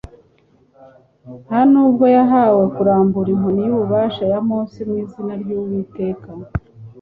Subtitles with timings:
[1.45, 6.29] nta nubwo yahawe kurambura inkoni y'ububasha ya Mose mw'izina ry'Uwiteka.